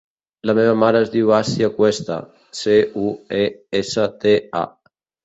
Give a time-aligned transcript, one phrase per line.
[0.49, 2.17] La meva mare es diu Assia Cuesta:
[2.61, 3.43] ce, u, e,
[3.81, 4.65] essa, te, a.